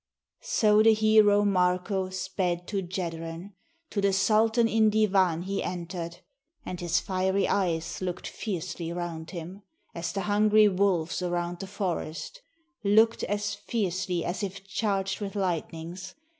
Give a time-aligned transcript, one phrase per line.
[0.49, 3.53] So the hero Marko sped to Jedren.
[3.91, 6.21] To the sultan in divan he enter 'd;
[6.65, 9.61] And his fiery eyes look'd fiercely round him,
[9.93, 12.41] As the hungry wolves around the forest;
[12.83, 16.15] Look'd as fiercely as if charged with lightnings.